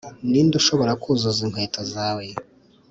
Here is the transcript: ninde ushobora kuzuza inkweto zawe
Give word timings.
ninde 0.29 0.55
ushobora 0.61 0.91
kuzuza 1.01 1.39
inkweto 1.45 1.81
zawe 1.93 2.25